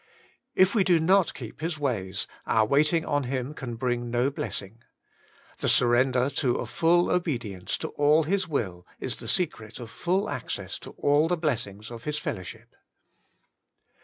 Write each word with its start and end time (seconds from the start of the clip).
If 0.55 0.73
we 0.73 0.83
do 0.83 0.99
not 0.99 1.35
keep 1.35 1.61
His 1.61 1.77
ways, 1.77 2.25
our 2.47 2.65
waiting 2.65 3.05
on 3.05 3.25
Him 3.25 3.53
can 3.53 3.75
bring 3.75 4.09
no 4.09 4.31
blessing. 4.31 4.79
The 5.59 5.69
surrender 5.69 6.27
to 6.31 6.55
a 6.55 6.65
full 6.65 7.11
obedience 7.11 7.77
to 7.77 7.89
all 7.89 8.23
His 8.23 8.47
will, 8.47 8.87
is 8.99 9.17
the 9.17 9.27
secret 9.27 9.79
of 9.79 9.91
full 9.91 10.27
access 10.27 10.79
to 10.79 10.93
all 10.97 11.27
the 11.27 11.37
blessings 11.37 11.91
of 11.91 12.05
His 12.05 12.17
fellowship. 12.17 12.75